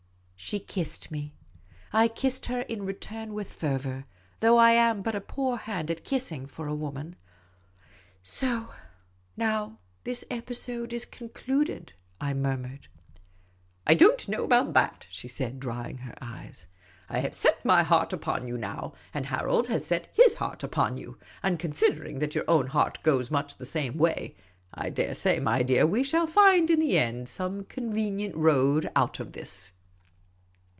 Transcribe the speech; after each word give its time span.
She 0.43 0.59
kissed 0.59 1.11
me. 1.11 1.35
I 1.93 2.07
kissed 2.07 2.47
her 2.47 2.61
in 2.61 2.83
return 2.83 3.33
with 3.35 3.53
fervour, 3.53 4.05
though 4.39 4.57
I 4.57 4.71
am 4.71 5.03
but 5.03 5.13
a 5.13 5.21
poor 5.21 5.55
hand 5.55 5.91
at 5.91 6.03
kissing, 6.03 6.47
for 6.47 6.65
a 6.65 6.73
woman." 6.75 7.15
So 8.23 8.71
now 9.37 9.77
this 10.03 10.25
episode 10.31 10.93
is 10.93 11.05
concluded," 11.05 11.93
I 12.19 12.33
murmured." 12.33 12.87
I 13.87 13.93
don't 13.93 14.27
know 14.27 14.43
about 14.43 14.73
that," 14.73 15.05
she 15.11 15.27
said, 15.27 15.59
drying 15.59 15.99
her 15.99 16.15
eyes." 16.19 16.67
I 17.09 17.19
have 17.19 17.35
set 17.35 17.63
my 17.63 17.83
heart 17.83 18.11
upon 18.11 18.47
you 18.47 18.57
now; 18.57 18.93
and 19.13 19.27
Karold 19.27 19.67
has 19.67 19.85
set 19.85 20.09
his 20.11 20.35
heart 20.35 20.63
upon 20.63 20.97
j'^ou; 20.97 21.15
and 21.43 21.59
considering 21.59 22.17
that 22.17 22.33
your 22.33 22.45
own 22.47 22.65
heart 22.67 23.01
goes 23.03 23.29
much 23.31 23.55
the 23.57 23.65
same 23.65 23.95
way, 23.95 24.35
I 24.73 24.89
daresay, 24.89 25.39
my 25.39 25.61
dear, 25.61 25.85
we 25.85 26.03
shall 26.03 26.25
find 26.27 26.71
in 26.71 26.79
the 26.79 26.97
end 26.97 27.29
some 27.29 27.63
convenient 27.65 28.35
road 28.35 28.89
out 28.95 29.19
of 29.19 29.37
it." 29.37 29.71